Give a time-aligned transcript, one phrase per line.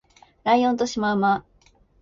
[0.43, 1.45] ライオンとシマウマ